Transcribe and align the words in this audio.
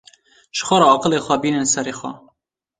Ji 0.55 0.63
xwe 0.67 0.77
re 0.79 0.85
aqilê 0.93 1.19
xwe 1.25 1.35
bînin 1.41 1.65
serê 1.73 1.93
xwe 1.99 2.11